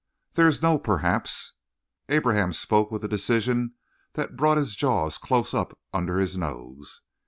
[0.33, 1.53] "There is no 'perhaps.'"
[2.09, 3.75] Abraham spoke with a decision
[4.13, 7.01] that brought his jaw close up under his nose.